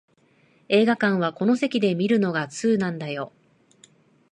[0.67, 3.31] 映画館はこの席で観るのが通なんだよ